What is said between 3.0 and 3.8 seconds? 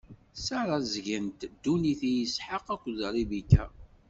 Ribika.